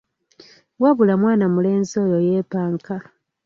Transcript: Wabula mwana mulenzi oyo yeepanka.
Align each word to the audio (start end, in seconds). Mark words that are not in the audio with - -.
Wabula 0.81 1.13
mwana 1.21 1.45
mulenzi 1.53 1.93
oyo 2.05 2.17
yeepanka. 2.27 2.95